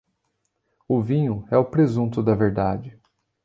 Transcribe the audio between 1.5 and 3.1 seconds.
é o presunto da verdade.